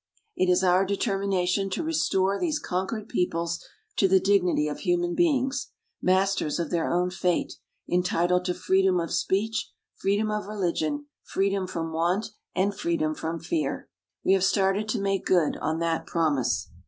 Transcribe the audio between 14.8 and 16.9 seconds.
to make good on that promise.